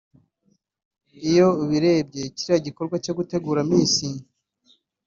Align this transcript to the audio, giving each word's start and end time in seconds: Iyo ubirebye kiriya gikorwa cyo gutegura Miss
Iyo 1.29 1.47
ubirebye 1.63 2.23
kiriya 2.37 2.57
gikorwa 2.67 2.95
cyo 3.03 3.13
gutegura 3.17 3.59
Miss 3.69 3.95